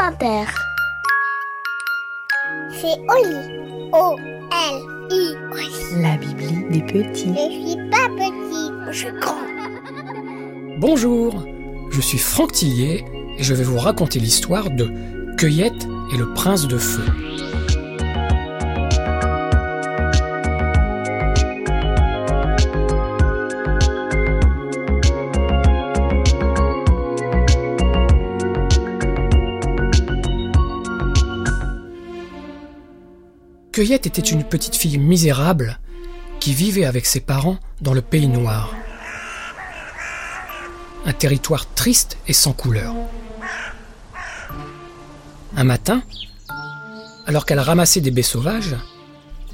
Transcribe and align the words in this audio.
Inter. 0.00 0.46
C'est 2.70 2.96
Oli. 3.06 3.90
O-L-I. 3.92 5.34
La 6.00 6.16
Bibli 6.16 6.64
des 6.70 6.82
petits. 6.82 7.34
Je 7.34 7.68
suis 7.68 7.90
pas 7.90 8.08
petit, 8.16 8.72
je 8.90 8.96
suis 8.96 9.20
grand. 9.20 9.36
Bonjour, 10.78 11.44
je 11.90 12.00
suis 12.00 12.16
Franck 12.16 12.52
Tillier 12.52 13.04
et 13.36 13.42
je 13.42 13.52
vais 13.52 13.64
vous 13.64 13.78
raconter 13.78 14.20
l'histoire 14.20 14.70
de 14.70 14.90
Cueillette 15.36 15.86
et 16.14 16.16
le 16.16 16.32
prince 16.32 16.66
de 16.66 16.78
feu. 16.78 17.04
Cueillette 33.80 34.06
était 34.06 34.20
une 34.20 34.44
petite 34.44 34.76
fille 34.76 34.98
misérable 34.98 35.78
qui 36.38 36.52
vivait 36.52 36.84
avec 36.84 37.06
ses 37.06 37.20
parents 37.20 37.56
dans 37.80 37.94
le 37.94 38.02
pays 38.02 38.28
noir. 38.28 38.74
Un 41.06 41.14
territoire 41.14 41.64
triste 41.66 42.18
et 42.28 42.34
sans 42.34 42.52
couleur. 42.52 42.94
Un 45.56 45.64
matin, 45.64 46.02
alors 47.26 47.46
qu'elle 47.46 47.58
ramassait 47.58 48.02
des 48.02 48.10
baies 48.10 48.20
sauvages, 48.20 48.76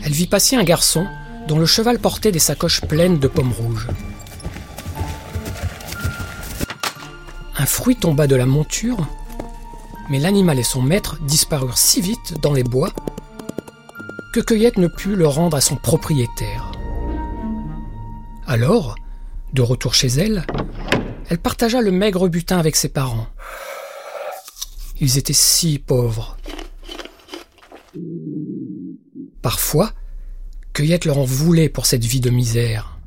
elle 0.02 0.10
vit 0.10 0.27
passer 0.27 0.56
un 0.56 0.64
garçon 0.64 1.06
dont 1.46 1.60
le 1.60 1.66
cheval 1.66 2.00
portait 2.00 2.32
des 2.32 2.40
sacoches 2.40 2.80
pleines 2.80 3.20
de 3.20 3.28
pommes 3.28 3.52
rouges. 3.52 3.86
Un 7.56 7.66
fruit 7.66 7.94
tomba 7.94 8.27
de 8.27 8.34
la 8.34 8.46
monture, 8.46 9.06
mais 10.10 10.18
l'animal 10.18 10.58
et 10.58 10.64
son 10.64 10.82
maître 10.82 11.16
disparurent 11.20 11.78
si 11.78 12.00
vite 12.00 12.40
dans 12.42 12.55
les 12.55 12.64
bois 12.64 12.92
que 14.37 14.42
Cueillette 14.42 14.77
ne 14.77 14.87
put 14.87 15.17
le 15.17 15.27
rendre 15.27 15.56
à 15.56 15.62
son 15.62 15.77
propriétaire. 15.77 16.70
Alors, 18.47 18.95
de 19.55 19.62
retour 19.62 19.95
chez 19.95 20.09
elle, 20.09 20.45
elle 21.31 21.39
partagea 21.39 21.81
le 21.81 21.91
maigre 21.91 22.29
butin 22.29 22.59
avec 22.59 22.77
ses 22.77 22.91
parents. 22.91 23.29
Ils 25.01 25.17
étaient 25.17 25.33
si 25.33 25.79
pauvres. 25.79 26.37
Parfois, 29.41 29.92
Cueillette 30.75 31.07
leur 31.07 31.17
en 31.17 31.25
voulait 31.25 31.70
pour 31.70 31.87
cette 31.87 32.05
vie 32.05 32.20
de 32.20 32.29
misère. 32.29 32.98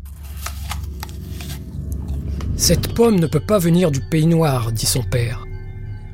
Cette 2.57 2.95
pomme 2.95 3.19
ne 3.19 3.27
peut 3.27 3.39
pas 3.39 3.59
venir 3.59 3.91
du 3.91 4.01
pays 4.01 4.25
noir, 4.25 4.71
dit 4.71 4.87
son 4.87 5.03
père, 5.03 5.45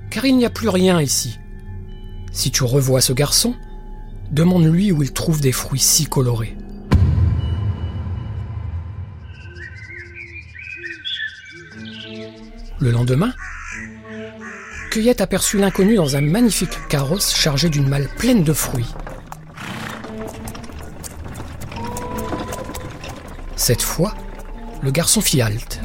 car 0.10 0.26
il 0.26 0.36
n'y 0.36 0.46
a 0.46 0.50
plus 0.50 0.68
rien 0.68 1.00
ici. 1.00 1.40
Si 2.34 2.52
tu 2.52 2.66
revois 2.66 3.00
ce 3.00 3.14
garçon, 3.14 3.56
demande-lui 4.32 4.92
où 4.92 5.04
il 5.04 5.14
trouve 5.14 5.42
des 5.42 5.52
fruits 5.52 5.80
si 5.80 6.06
colorés. 6.06 6.56
Le 12.80 12.92
lendemain, 12.92 13.34
Cueillette 14.92 15.22
aperçut 15.22 15.58
l'inconnu 15.58 15.96
dans 15.96 16.16
un 16.16 16.22
magnifique 16.22 16.78
carrosse 16.88 17.36
chargé 17.36 17.70
d'une 17.70 17.88
malle 17.88 18.08
pleine 18.18 18.44
de 18.44 18.54
fruits. 18.54 18.94
Cette 23.56 23.82
fois, 23.82 24.14
le 24.82 24.92
garçon 24.92 25.22
fit 25.22 25.42
halte. 25.42 25.80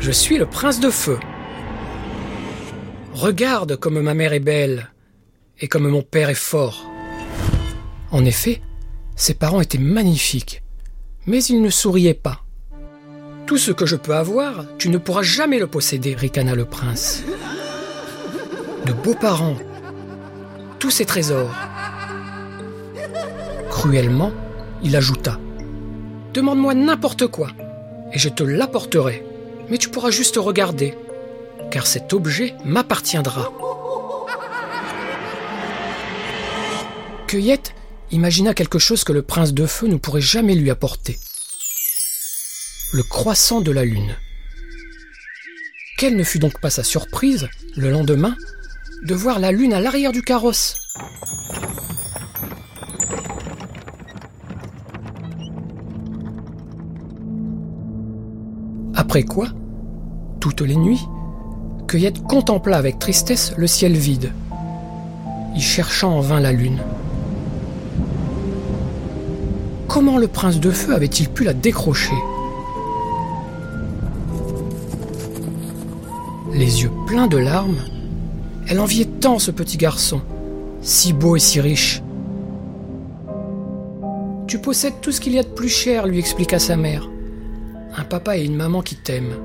Je 0.00 0.10
suis 0.10 0.38
le 0.38 0.46
prince 0.46 0.80
de 0.80 0.90
feu. 0.90 1.18
Regarde 3.14 3.76
comme 3.76 4.00
ma 4.00 4.14
mère 4.14 4.32
est 4.32 4.40
belle 4.40 4.91
et 5.62 5.68
comme 5.68 5.88
mon 5.88 6.02
père 6.02 6.28
est 6.28 6.34
fort. 6.34 6.90
En 8.10 8.24
effet, 8.26 8.60
ses 9.16 9.32
parents 9.32 9.60
étaient 9.60 9.78
magnifiques, 9.78 10.62
mais 11.26 11.42
ils 11.44 11.62
ne 11.62 11.70
souriaient 11.70 12.14
pas. 12.14 12.40
Tout 13.46 13.56
ce 13.56 13.70
que 13.70 13.86
je 13.86 13.96
peux 13.96 14.14
avoir, 14.14 14.66
tu 14.76 14.88
ne 14.88 14.98
pourras 14.98 15.22
jamais 15.22 15.58
le 15.58 15.68
posséder, 15.68 16.14
ricana 16.14 16.54
le 16.54 16.64
prince. 16.64 17.22
De 18.84 18.92
beaux 18.92 19.14
parents, 19.14 19.56
tous 20.80 20.90
ces 20.90 21.04
trésors. 21.04 21.54
Cruellement, 23.70 24.32
il 24.82 24.96
ajouta 24.96 25.38
Demande-moi 26.34 26.74
n'importe 26.74 27.26
quoi, 27.28 27.48
et 28.12 28.18
je 28.18 28.28
te 28.28 28.42
l'apporterai, 28.42 29.24
mais 29.68 29.78
tu 29.78 29.90
pourras 29.90 30.10
juste 30.10 30.36
regarder, 30.36 30.94
car 31.70 31.86
cet 31.86 32.12
objet 32.12 32.54
m'appartiendra. 32.64 33.52
Cueillette 37.32 37.74
imagina 38.10 38.52
quelque 38.52 38.78
chose 38.78 39.04
que 39.04 39.12
le 39.14 39.22
prince 39.22 39.54
de 39.54 39.64
feu 39.64 39.86
ne 39.86 39.96
pourrait 39.96 40.20
jamais 40.20 40.54
lui 40.54 40.68
apporter. 40.68 41.18
Le 42.92 43.02
croissant 43.02 43.62
de 43.62 43.72
la 43.72 43.86
lune. 43.86 44.14
Quelle 45.96 46.14
ne 46.14 46.24
fut 46.24 46.38
donc 46.38 46.60
pas 46.60 46.68
sa 46.68 46.84
surprise, 46.84 47.48
le 47.74 47.90
lendemain, 47.90 48.36
de 49.04 49.14
voir 49.14 49.38
la 49.38 49.50
lune 49.50 49.72
à 49.72 49.80
l'arrière 49.80 50.12
du 50.12 50.20
carrosse 50.20 50.76
Après 58.94 59.22
quoi, 59.22 59.48
toutes 60.38 60.60
les 60.60 60.76
nuits, 60.76 61.00
Cueillette 61.88 62.22
contempla 62.24 62.76
avec 62.76 62.98
tristesse 62.98 63.54
le 63.56 63.66
ciel 63.66 63.94
vide, 63.94 64.34
y 65.56 65.62
cherchant 65.62 66.18
en 66.18 66.20
vain 66.20 66.38
la 66.38 66.52
lune. 66.52 66.82
Comment 69.92 70.16
le 70.16 70.26
prince 70.26 70.58
de 70.58 70.70
feu 70.70 70.94
avait-il 70.94 71.28
pu 71.28 71.44
la 71.44 71.52
décrocher 71.52 72.14
Les 76.50 76.80
yeux 76.80 76.90
pleins 77.06 77.26
de 77.26 77.36
larmes, 77.36 77.76
elle 78.68 78.80
enviait 78.80 79.04
tant 79.04 79.38
ce 79.38 79.50
petit 79.50 79.76
garçon, 79.76 80.22
si 80.80 81.12
beau 81.12 81.36
et 81.36 81.40
si 81.40 81.60
riche. 81.60 82.02
Tu 84.46 84.58
possèdes 84.58 84.98
tout 85.02 85.12
ce 85.12 85.20
qu'il 85.20 85.34
y 85.34 85.38
a 85.38 85.42
de 85.42 85.48
plus 85.48 85.68
cher, 85.68 86.06
lui 86.06 86.18
expliqua 86.18 86.58
sa 86.58 86.76
mère. 86.76 87.10
Un 87.94 88.04
papa 88.04 88.38
et 88.38 88.46
une 88.46 88.56
maman 88.56 88.80
qui 88.80 88.96
t'aiment. 88.96 89.36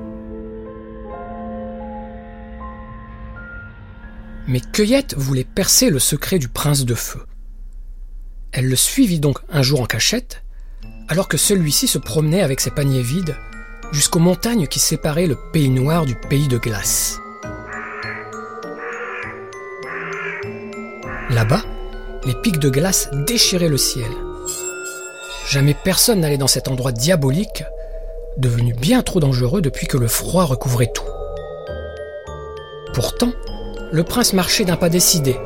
Mais 4.46 4.62
Cueillette 4.72 5.14
voulait 5.14 5.44
percer 5.44 5.90
le 5.90 5.98
secret 5.98 6.38
du 6.38 6.48
prince 6.48 6.86
de 6.86 6.94
feu. 6.94 7.20
Elle 8.52 8.68
le 8.68 8.76
suivit 8.76 9.20
donc 9.20 9.38
un 9.50 9.62
jour 9.62 9.80
en 9.80 9.86
cachette, 9.86 10.42
alors 11.08 11.28
que 11.28 11.36
celui-ci 11.36 11.86
se 11.86 11.98
promenait 11.98 12.42
avec 12.42 12.60
ses 12.60 12.70
paniers 12.70 13.02
vides 13.02 13.36
jusqu'aux 13.92 14.18
montagnes 14.18 14.66
qui 14.66 14.78
séparaient 14.78 15.26
le 15.26 15.36
pays 15.52 15.68
noir 15.68 16.06
du 16.06 16.14
pays 16.14 16.48
de 16.48 16.56
glace. 16.56 17.18
Là-bas, 21.30 21.62
les 22.24 22.34
pics 22.34 22.58
de 22.58 22.70
glace 22.70 23.10
déchiraient 23.26 23.68
le 23.68 23.76
ciel. 23.76 24.10
Jamais 25.50 25.74
personne 25.84 26.20
n'allait 26.20 26.38
dans 26.38 26.46
cet 26.46 26.68
endroit 26.68 26.92
diabolique, 26.92 27.64
devenu 28.38 28.72
bien 28.72 29.02
trop 29.02 29.20
dangereux 29.20 29.60
depuis 29.60 29.86
que 29.86 29.98
le 29.98 30.08
froid 30.08 30.44
recouvrait 30.44 30.90
tout. 30.94 31.04
Pourtant, 32.94 33.32
le 33.92 34.04
prince 34.04 34.32
marchait 34.32 34.64
d'un 34.64 34.76
pas 34.76 34.88
décidé, 34.88 35.36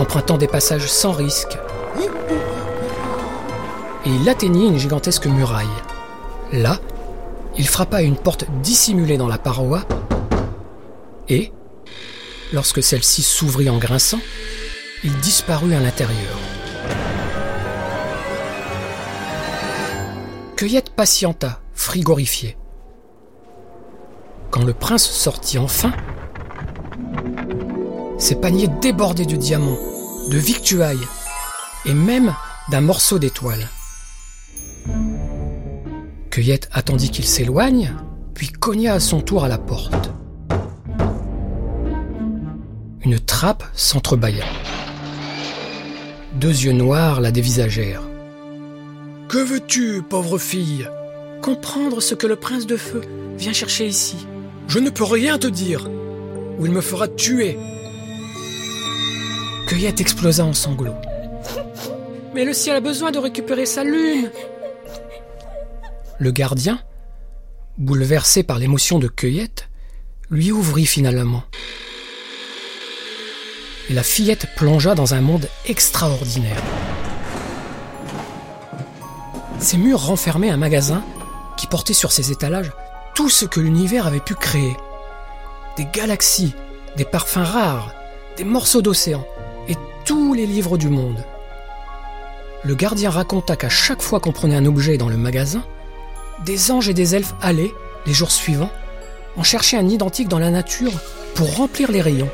empruntant 0.00 0.38
des 0.38 0.48
passages 0.48 0.86
sans 0.86 1.12
risque. 1.12 1.58
Et 4.06 4.08
il 4.08 4.28
atteignit 4.28 4.68
une 4.68 4.78
gigantesque 4.78 5.26
muraille. 5.26 5.66
Là, 6.52 6.78
il 7.58 7.68
frappa 7.68 7.98
à 7.98 8.02
une 8.02 8.16
porte 8.16 8.46
dissimulée 8.62 9.18
dans 9.18 9.28
la 9.28 9.38
paroi 9.38 9.82
et, 11.28 11.52
lorsque 12.52 12.82
celle-ci 12.82 13.22
s'ouvrit 13.22 13.68
en 13.68 13.78
grinçant, 13.78 14.20
il 15.04 15.14
disparut 15.18 15.74
à 15.74 15.80
l'intérieur. 15.80 16.36
Cueillette 20.56 20.90
patienta, 20.90 21.60
frigorifiée. 21.74 22.56
Quand 24.50 24.64
le 24.64 24.74
prince 24.74 25.08
sortit 25.08 25.58
enfin, 25.58 25.92
ses 28.20 28.36
paniers 28.36 28.68
débordaient 28.80 29.26
de 29.26 29.36
diamants, 29.36 29.78
de 30.30 30.38
victuailles 30.38 31.06
et 31.86 31.94
même 31.94 32.34
d'un 32.70 32.82
morceau 32.82 33.18
d'étoile. 33.18 33.68
Cueillette 36.30 36.68
attendit 36.72 37.10
qu'il 37.10 37.24
s'éloigne, 37.24 37.92
puis 38.34 38.48
cogna 38.48 38.94
à 38.94 39.00
son 39.00 39.20
tour 39.20 39.44
à 39.44 39.48
la 39.48 39.58
porte. 39.58 40.10
Une 43.02 43.18
trappe 43.18 43.64
s'entrebâilla. 43.72 44.44
Deux 46.34 46.48
yeux 46.48 46.72
noirs 46.72 47.20
la 47.20 47.32
dévisagèrent. 47.32 48.06
Que 49.28 49.38
veux-tu, 49.38 50.02
pauvre 50.02 50.38
fille? 50.38 50.88
Comprendre 51.42 52.00
ce 52.00 52.14
que 52.14 52.26
le 52.26 52.36
prince 52.36 52.66
de 52.66 52.76
feu 52.76 53.00
vient 53.36 53.52
chercher 53.52 53.86
ici, 53.86 54.26
Je 54.68 54.78
ne 54.78 54.90
peux 54.90 55.04
rien 55.04 55.38
te 55.38 55.46
dire, 55.46 55.90
ou 56.58 56.66
il 56.66 56.72
me 56.72 56.82
fera 56.82 57.08
tuer. 57.08 57.58
Cueillette 59.70 60.00
explosa 60.00 60.44
en 60.44 60.52
sanglots. 60.52 60.96
Mais 62.34 62.44
le 62.44 62.52
ciel 62.52 62.74
a 62.74 62.80
besoin 62.80 63.12
de 63.12 63.20
récupérer 63.20 63.66
sa 63.66 63.84
lune. 63.84 64.28
Le 66.18 66.32
gardien, 66.32 66.80
bouleversé 67.78 68.42
par 68.42 68.58
l'émotion 68.58 68.98
de 68.98 69.06
Cueillette, 69.06 69.68
lui 70.28 70.50
ouvrit 70.50 70.86
finalement. 70.86 71.44
Et 73.88 73.94
la 73.94 74.02
fillette 74.02 74.48
plongea 74.56 74.96
dans 74.96 75.14
un 75.14 75.20
monde 75.20 75.48
extraordinaire. 75.66 76.60
Ces 79.60 79.76
murs 79.76 80.04
renfermaient 80.04 80.50
un 80.50 80.56
magasin 80.56 81.04
qui 81.56 81.68
portait 81.68 81.94
sur 81.94 82.10
ses 82.10 82.32
étalages 82.32 82.72
tout 83.14 83.28
ce 83.28 83.44
que 83.44 83.60
l'univers 83.60 84.08
avait 84.08 84.18
pu 84.18 84.34
créer. 84.34 84.76
Des 85.76 85.84
galaxies, 85.84 86.56
des 86.96 87.04
parfums 87.04 87.44
rares, 87.44 87.94
des 88.36 88.42
morceaux 88.42 88.82
d'océan 88.82 89.24
tous 90.10 90.34
les 90.34 90.44
livres 90.44 90.76
du 90.76 90.88
monde. 90.88 91.24
Le 92.64 92.74
gardien 92.74 93.10
raconta 93.10 93.54
qu'à 93.54 93.68
chaque 93.68 94.02
fois 94.02 94.18
qu'on 94.18 94.32
prenait 94.32 94.56
un 94.56 94.66
objet 94.66 94.98
dans 94.98 95.08
le 95.08 95.16
magasin, 95.16 95.62
des 96.44 96.72
anges 96.72 96.88
et 96.88 96.94
des 96.94 97.14
elfes 97.14 97.36
allaient, 97.40 97.72
les 98.06 98.12
jours 98.12 98.32
suivants, 98.32 98.72
en 99.36 99.44
chercher 99.44 99.76
un 99.76 99.88
identique 99.88 100.26
dans 100.26 100.40
la 100.40 100.50
nature 100.50 100.90
pour 101.36 101.54
remplir 101.54 101.92
les 101.92 102.00
rayons. 102.00 102.28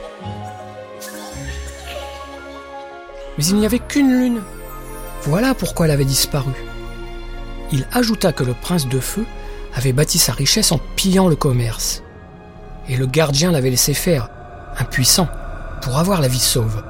Mais 3.37 3.45
il 3.45 3.57
n'y 3.57 3.67
avait 3.67 3.79
qu'une 3.79 4.11
lune. 4.11 4.41
Voilà 5.25 5.53
pourquoi 5.53 5.85
elle 5.85 5.93
avait 5.93 6.07
disparu. 6.07 6.53
Il 7.73 7.87
ajouta 7.93 8.33
que 8.33 8.45
le 8.45 8.55
prince 8.55 8.89
de 8.89 9.01
feu 9.01 9.27
avait 9.75 9.93
bâti 9.93 10.17
sa 10.17 10.33
richesse 10.33 10.73
en 10.73 10.81
pillant 10.97 11.29
le 11.29 11.37
commerce. 11.37 12.03
Et 12.89 12.97
le 12.97 13.05
gardien 13.05 13.53
l'avait 13.53 13.69
laissé 13.69 13.93
faire, 13.93 14.31
impuissant, 14.79 15.29
pour 15.83 15.99
avoir 15.99 16.23
la 16.23 16.29
vie 16.29 16.39
sauve. 16.39 16.83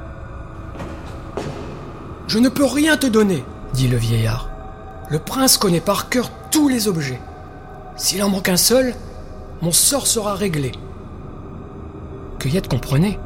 Je 2.26 2.38
ne 2.38 2.48
peux 2.48 2.64
rien 2.64 2.96
te 2.96 3.06
donner, 3.06 3.44
dit 3.72 3.88
le 3.88 3.96
vieillard. 3.96 4.50
Le 5.10 5.20
prince 5.20 5.56
connaît 5.58 5.80
par 5.80 6.08
cœur 6.08 6.30
tous 6.50 6.68
les 6.68 6.88
objets. 6.88 7.20
S'il 7.96 8.22
en 8.24 8.28
manque 8.28 8.48
un 8.48 8.56
seul, 8.56 8.94
mon 9.62 9.70
sort 9.70 10.06
sera 10.06 10.34
réglé. 10.34 10.72
Cueillette 12.40 12.68
comprenait. 12.68 13.18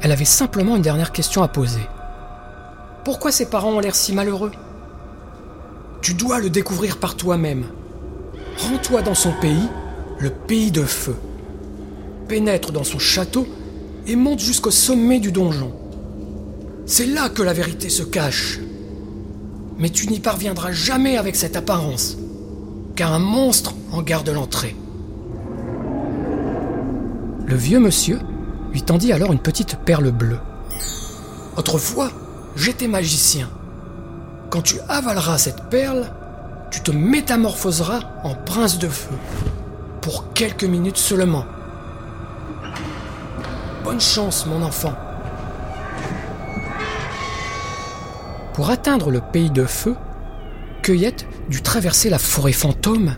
Elle 0.00 0.12
avait 0.12 0.24
simplement 0.24 0.76
une 0.76 0.82
dernière 0.82 1.12
question 1.12 1.42
à 1.42 1.48
poser. 1.48 1.86
Pourquoi 3.04 3.30
ses 3.30 3.46
parents 3.46 3.72
ont 3.72 3.80
l'air 3.80 3.94
si 3.94 4.12
malheureux? 4.12 4.52
Tu 6.02 6.14
dois 6.14 6.40
le 6.40 6.50
découvrir 6.50 6.98
par 6.98 7.14
toi-même. 7.16 7.64
Rends-toi 8.58 9.02
dans 9.02 9.14
son 9.14 9.32
pays, 9.40 9.68
le 10.18 10.30
pays 10.30 10.72
de 10.72 10.82
feu. 10.82 11.16
Pénètre 12.28 12.72
dans 12.72 12.84
son 12.84 12.98
château 12.98 13.46
et 14.06 14.16
monte 14.16 14.40
jusqu'au 14.40 14.70
sommet 14.70 15.20
du 15.20 15.32
donjon. 15.32 15.72
C'est 16.86 17.06
là 17.06 17.30
que 17.30 17.42
la 17.42 17.54
vérité 17.54 17.88
se 17.88 18.02
cache. 18.02 18.60
Mais 19.78 19.88
tu 19.88 20.06
n'y 20.08 20.20
parviendras 20.20 20.72
jamais 20.72 21.16
avec 21.16 21.34
cette 21.34 21.56
apparence, 21.56 22.16
car 22.94 23.12
un 23.12 23.18
monstre 23.18 23.74
en 23.90 24.02
garde 24.02 24.28
l'entrée. 24.28 24.76
Le 27.46 27.56
vieux 27.56 27.80
monsieur 27.80 28.20
lui 28.72 28.82
tendit 28.82 29.12
alors 29.12 29.32
une 29.32 29.38
petite 29.38 29.76
perle 29.78 30.10
bleue. 30.10 30.38
Autrefois, 31.56 32.10
j'étais 32.54 32.88
magicien. 32.88 33.48
Quand 34.50 34.62
tu 34.62 34.76
avaleras 34.88 35.38
cette 35.38 35.64
perle, 35.70 36.10
tu 36.70 36.80
te 36.80 36.90
métamorphoseras 36.90 38.00
en 38.24 38.34
prince 38.34 38.78
de 38.78 38.88
feu. 38.88 39.14
Pour 40.02 40.32
quelques 40.34 40.64
minutes 40.64 40.98
seulement. 40.98 41.46
Bonne 43.84 44.00
chance, 44.00 44.46
mon 44.46 44.62
enfant. 44.62 44.94
Pour 48.54 48.70
atteindre 48.70 49.10
le 49.10 49.20
pays 49.20 49.50
de 49.50 49.64
feu, 49.64 49.96
Cueillette 50.82 51.26
dut 51.48 51.60
traverser 51.60 52.08
la 52.08 52.20
forêt 52.20 52.52
fantôme 52.52 53.16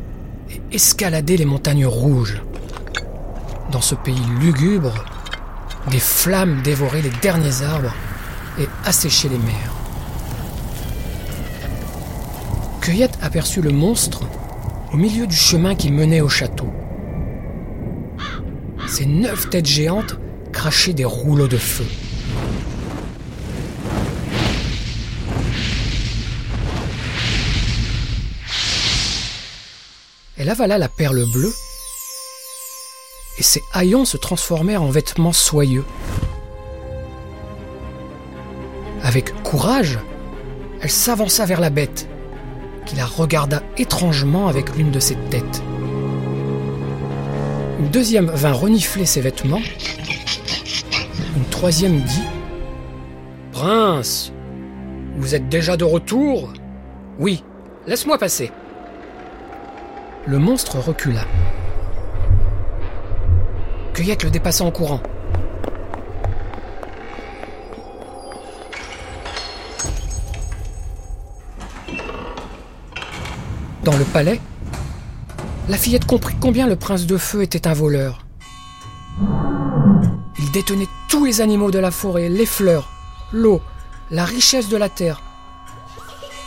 et 0.50 0.62
escalader 0.74 1.36
les 1.36 1.44
montagnes 1.44 1.84
rouges. 1.84 2.42
Dans 3.70 3.82
ce 3.82 3.94
pays 3.94 4.22
lugubre, 4.40 5.04
des 5.90 6.00
flammes 6.00 6.62
dévoraient 6.62 7.02
les 7.02 7.12
derniers 7.20 7.62
arbres 7.62 7.92
et 8.58 8.66
asséchaient 8.86 9.28
les 9.28 9.36
mers. 9.36 9.74
Cueillette 12.80 13.18
aperçut 13.20 13.60
le 13.60 13.72
monstre 13.72 14.22
au 14.94 14.96
milieu 14.96 15.26
du 15.26 15.36
chemin 15.36 15.74
qui 15.74 15.92
menait 15.92 16.22
au 16.22 16.30
château. 16.30 16.72
Ses 18.88 19.04
neuf 19.04 19.50
têtes 19.50 19.66
géantes 19.66 20.16
crachaient 20.52 20.94
des 20.94 21.04
rouleaux 21.04 21.48
de 21.48 21.58
feu. 21.58 21.84
Elle 30.46 30.52
avala 30.52 30.78
la 30.78 30.88
perle 30.88 31.28
bleue 31.32 31.52
et 33.36 33.42
ses 33.42 33.64
haillons 33.72 34.04
se 34.04 34.16
transformèrent 34.16 34.80
en 34.80 34.90
vêtements 34.90 35.32
soyeux. 35.32 35.84
Avec 39.02 39.42
courage, 39.42 39.98
elle 40.80 40.90
s'avança 40.92 41.46
vers 41.46 41.58
la 41.58 41.70
bête 41.70 42.08
qui 42.84 42.94
la 42.94 43.06
regarda 43.06 43.60
étrangement 43.76 44.46
avec 44.46 44.76
l'une 44.76 44.92
de 44.92 45.00
ses 45.00 45.16
têtes. 45.16 45.64
Une 47.80 47.88
deuxième 47.88 48.30
vint 48.30 48.52
renifler 48.52 49.04
ses 49.04 49.22
vêtements. 49.22 49.62
Une 51.36 51.44
troisième 51.50 52.02
dit 52.02 52.22
Prince, 53.50 54.30
vous 55.16 55.34
êtes 55.34 55.48
déjà 55.48 55.76
de 55.76 55.84
retour? 55.84 56.52
Oui, 57.18 57.42
laisse-moi 57.88 58.16
passer. 58.16 58.52
Le 60.28 60.40
monstre 60.40 60.80
recula. 60.80 61.20
Cueillette 63.94 64.24
le 64.24 64.30
dépassa 64.30 64.64
en 64.64 64.72
courant. 64.72 65.00
Dans 73.84 73.96
le 73.96 74.04
palais, 74.04 74.40
la 75.68 75.76
fillette 75.76 76.06
comprit 76.06 76.34
combien 76.40 76.66
le 76.66 76.74
prince 76.74 77.06
de 77.06 77.16
feu 77.16 77.42
était 77.42 77.68
un 77.68 77.72
voleur. 77.72 78.26
Il 80.40 80.50
détenait 80.50 80.88
tous 81.08 81.24
les 81.24 81.40
animaux 81.40 81.70
de 81.70 81.78
la 81.78 81.92
forêt, 81.92 82.28
les 82.28 82.46
fleurs, 82.46 82.90
l'eau, 83.32 83.62
la 84.10 84.24
richesse 84.24 84.68
de 84.68 84.76
la 84.76 84.88
terre, 84.88 85.22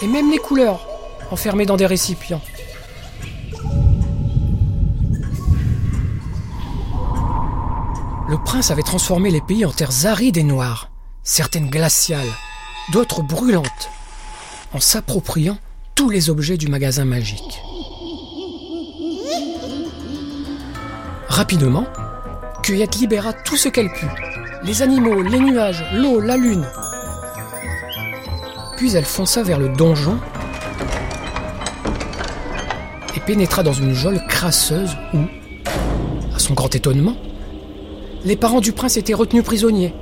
et 0.02 0.08
même 0.08 0.30
les 0.30 0.38
couleurs 0.38 0.86
enfermées 1.32 1.66
dans 1.66 1.78
des 1.78 1.86
récipients. 1.86 2.42
Prince 8.50 8.72
avait 8.72 8.82
transformé 8.82 9.30
les 9.30 9.42
pays 9.42 9.64
en 9.64 9.70
terres 9.70 10.08
arides 10.08 10.38
et 10.38 10.44
noires, 10.44 10.90
certaines 11.22 11.70
glaciales, 11.70 12.32
d'autres 12.92 13.22
brûlantes, 13.22 13.92
en 14.74 14.80
s'appropriant 14.80 15.60
tous 15.94 16.10
les 16.10 16.32
objets 16.32 16.58
du 16.58 16.68
magasin 16.68 17.06
magique. 17.06 17.62
Rapidement, 21.28 21.86
Cueillette 22.64 22.96
libéra 22.96 23.34
tout 23.34 23.56
ce 23.56 23.70
qu'elle 23.70 23.92
put. 23.92 24.10
Les 24.64 24.82
animaux, 24.82 25.22
les 25.22 25.40
nuages, 25.40 25.86
l'eau, 25.94 26.20
la 26.20 26.36
lune. 26.36 26.68
Puis 28.78 28.96
elle 28.96 29.06
fonça 29.06 29.44
vers 29.44 29.60
le 29.60 29.70
donjon 29.70 30.18
et 33.16 33.20
pénétra 33.20 33.62
dans 33.62 33.74
une 33.74 33.94
geôle 33.94 34.26
crasseuse 34.28 34.98
où, 35.14 35.20
à 36.36 36.40
son 36.40 36.56
grand 36.56 36.74
étonnement, 36.74 37.16
les 38.24 38.36
parents 38.36 38.62
du 38.62 38.72
prince 38.72 38.98
étaient 38.98 39.14
retenus 39.14 39.44
prisonniers. 39.44 39.94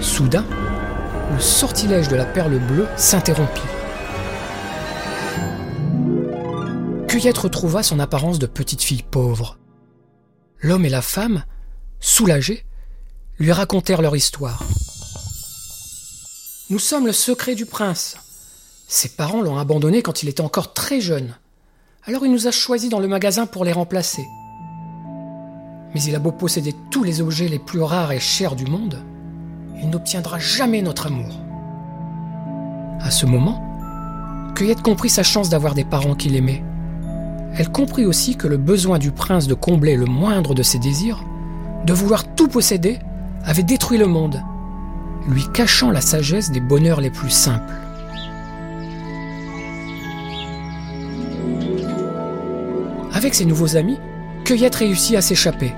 Soudain, 0.00 0.44
le 1.32 1.40
sortilège 1.40 2.08
de 2.08 2.16
la 2.16 2.24
perle 2.24 2.58
bleue 2.58 2.86
s'interrompit. 2.96 3.62
Cueillette 7.08 7.38
retrouva 7.38 7.82
son 7.82 7.98
apparence 7.98 8.38
de 8.38 8.46
petite 8.46 8.82
fille 8.82 9.02
pauvre. 9.02 9.58
L'homme 10.60 10.84
et 10.84 10.90
la 10.90 11.02
femme, 11.02 11.44
soulagés, 12.00 12.64
lui 13.38 13.52
racontèrent 13.52 14.02
leur 14.02 14.16
histoire. 14.16 14.62
Nous 16.70 16.78
sommes 16.78 17.06
le 17.06 17.12
secret 17.12 17.54
du 17.54 17.64
prince. 17.64 18.16
Ses 18.88 19.10
parents 19.10 19.40
l'ont 19.40 19.58
abandonné 19.58 20.02
quand 20.02 20.22
il 20.22 20.28
était 20.28 20.42
encore 20.42 20.74
très 20.74 21.00
jeune. 21.00 21.34
Alors 22.08 22.24
il 22.24 22.32
nous 22.32 22.46
a 22.46 22.50
choisis 22.50 22.88
dans 22.88 23.00
le 23.00 23.06
magasin 23.06 23.44
pour 23.44 23.66
les 23.66 23.72
remplacer. 23.72 24.30
Mais 25.92 26.02
il 26.02 26.16
a 26.16 26.18
beau 26.18 26.32
posséder 26.32 26.74
tous 26.90 27.04
les 27.04 27.20
objets 27.20 27.48
les 27.48 27.58
plus 27.58 27.82
rares 27.82 28.12
et 28.12 28.18
chers 28.18 28.56
du 28.56 28.64
monde, 28.64 29.04
il 29.82 29.90
n'obtiendra 29.90 30.38
jamais 30.38 30.80
notre 30.80 31.08
amour. 31.08 31.38
À 33.02 33.10
ce 33.10 33.26
moment, 33.26 33.62
Cueillette 34.54 34.80
comprit 34.80 35.10
sa 35.10 35.22
chance 35.22 35.50
d'avoir 35.50 35.74
des 35.74 35.84
parents 35.84 36.14
qui 36.14 36.30
l'aimaient. 36.30 36.64
Elle 37.54 37.70
comprit 37.70 38.06
aussi 38.06 38.36
que 38.36 38.48
le 38.48 38.56
besoin 38.56 38.98
du 38.98 39.10
prince 39.10 39.46
de 39.46 39.52
combler 39.52 39.94
le 39.94 40.06
moindre 40.06 40.54
de 40.54 40.62
ses 40.62 40.78
désirs, 40.78 41.22
de 41.84 41.92
vouloir 41.92 42.34
tout 42.34 42.48
posséder, 42.48 43.00
avait 43.44 43.62
détruit 43.62 43.98
le 43.98 44.06
monde, 44.06 44.42
lui 45.28 45.44
cachant 45.52 45.90
la 45.90 46.00
sagesse 46.00 46.52
des 46.52 46.60
bonheurs 46.60 47.02
les 47.02 47.10
plus 47.10 47.28
simples. 47.28 47.74
Avec 53.18 53.34
ses 53.34 53.46
nouveaux 53.46 53.76
amis, 53.76 53.98
Cueillette 54.44 54.76
réussit 54.76 55.16
à 55.16 55.20
s'échapper. 55.20 55.74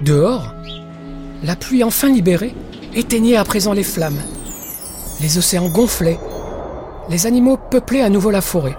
Dehors, 0.00 0.54
la 1.42 1.56
pluie 1.56 1.82
enfin 1.82 2.08
libérée 2.08 2.54
éteignait 2.94 3.34
à 3.34 3.42
présent 3.42 3.72
les 3.72 3.82
flammes. 3.82 4.22
Les 5.20 5.38
océans 5.38 5.68
gonflaient. 5.68 6.20
Les 7.08 7.26
animaux 7.26 7.56
peuplaient 7.56 8.02
à 8.02 8.08
nouveau 8.08 8.30
la 8.30 8.42
forêt. 8.42 8.76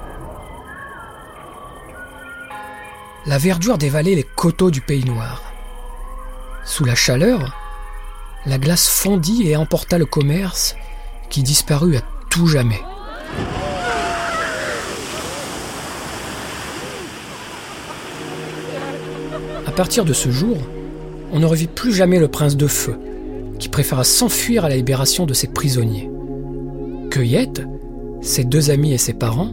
La 3.25 3.38
verdure 3.38 3.77
dévalait 3.77 4.15
les 4.15 4.24
coteaux 4.24 4.72
du 4.72 4.79
pays 4.79 5.03
noir. 5.03 5.43
Sous 6.63 6.86
la 6.86 6.96
chaleur, 6.96 7.53
la 8.46 8.57
glace 8.57 8.88
fondit 8.88 9.50
et 9.50 9.57
emporta 9.57 9.98
le 9.98 10.05
commerce 10.05 10.77
qui 11.29 11.43
disparut 11.43 11.98
à 11.98 12.01
tout 12.29 12.48
jamais. 12.48 12.79
Partir 19.77 20.05
de 20.05 20.13
ce 20.13 20.31
jour, 20.31 20.57
on 21.31 21.39
ne 21.39 21.46
revit 21.46 21.67
plus 21.67 21.93
jamais 21.93 22.17
le 22.17 22.27
prince 22.27 22.57
de 22.57 22.65
feu, 22.65 22.96
qui 23.60 23.69
préféra 23.69 24.03
s'enfuir 24.03 24.65
à 24.65 24.69
la 24.69 24.75
libération 24.75 25.27
de 25.27 25.36
ses 25.36 25.46
prisonniers. 25.46 26.10
Cueillette, 27.12 27.62
ses 28.22 28.43
deux 28.43 28.72
amis 28.72 28.91
et 28.91 28.98
ses 28.98 29.13
parents, 29.13 29.51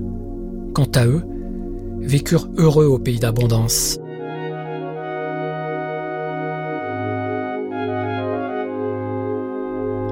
quant 0.73 0.89
à 0.95 1.05
eux, 1.05 1.25
vécurent 2.01 2.49
heureux 2.57 2.87
au 2.87 2.99
pays 2.99 3.19
d'abondance. 3.19 3.99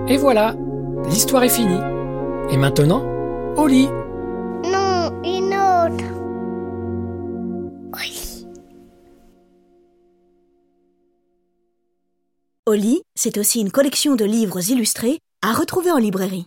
Et 0.08 0.18
voilà, 0.18 0.54
l'histoire 1.08 1.42
est 1.42 1.48
finie. 1.48 1.80
Et 2.50 2.58
maintenant, 2.58 3.02
au 3.56 3.66
lit. 3.66 3.88
C'est 13.14 13.36
aussi 13.36 13.60
une 13.60 13.70
collection 13.70 14.16
de 14.16 14.24
livres 14.24 14.70
illustrés 14.70 15.18
à 15.42 15.52
retrouver 15.52 15.90
en 15.90 15.98
librairie. 15.98 16.46